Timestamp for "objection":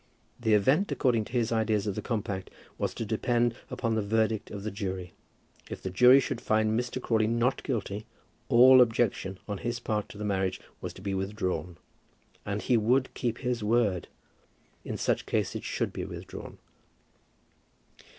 8.81-9.37